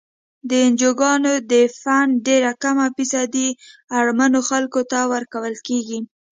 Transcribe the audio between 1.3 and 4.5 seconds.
د فنډ ډیره کمه فیصدي اړمنو